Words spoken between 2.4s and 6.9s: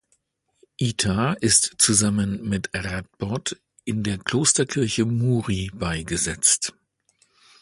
mit Radbot in der Klosterkirche Muri beigesetzt.